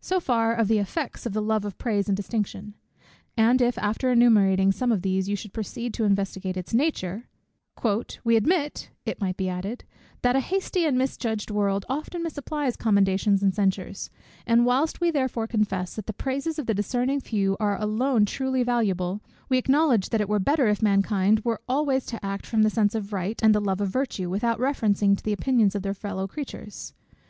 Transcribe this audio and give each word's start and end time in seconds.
So 0.00 0.20
far 0.20 0.54
of 0.54 0.68
the 0.68 0.78
effects 0.78 1.26
of 1.26 1.34
the 1.34 1.42
love 1.42 1.66
of 1.66 1.76
praise 1.76 2.08
and 2.08 2.16
distinction: 2.16 2.72
and 3.36 3.60
if 3.60 3.76
after 3.76 4.10
enumerating 4.10 4.72
some 4.72 4.90
of 4.90 5.02
these, 5.02 5.28
you 5.28 5.36
should 5.36 5.52
proceed 5.52 5.92
to 5.92 6.04
investigate 6.04 6.56
its 6.56 6.72
nature, 6.72 7.28
"We 8.24 8.36
admit," 8.36 8.88
it 9.04 9.20
might 9.20 9.36
be 9.36 9.50
added, 9.50 9.84
"that 10.22 10.34
a 10.34 10.40
hasty 10.40 10.86
and 10.86 10.96
misjudging 10.96 11.54
world 11.54 11.84
often 11.90 12.22
misapplies 12.24 12.78
commendations 12.78 13.42
and 13.42 13.54
censures: 13.54 14.08
and 14.46 14.64
whilst 14.64 14.98
we 14.98 15.10
therefore 15.10 15.46
confess, 15.46 15.94
that 15.96 16.06
the 16.06 16.14
praises 16.14 16.58
of 16.58 16.64
the 16.64 16.72
discerning 16.72 17.20
few 17.20 17.54
are 17.60 17.78
alone 17.78 18.24
truly 18.24 18.62
valuable; 18.62 19.20
we 19.50 19.58
acknowledge 19.58 20.08
that 20.08 20.22
it 20.22 20.28
were 20.30 20.38
better 20.38 20.68
if 20.68 20.80
mankind 20.80 21.40
were 21.44 21.60
always 21.68 22.06
to 22.06 22.24
act 22.24 22.46
from 22.46 22.62
the 22.62 22.70
sense 22.70 22.94
of 22.94 23.12
right 23.12 23.42
and 23.42 23.54
the 23.54 23.60
love 23.60 23.82
of 23.82 23.90
virtue, 23.90 24.30
without 24.30 24.58
reference 24.58 25.00
to 25.00 25.16
the 25.22 25.34
opinions 25.34 25.74
of 25.74 25.82
their 25.82 25.92
fellow 25.92 26.26
creatures. 26.26 26.94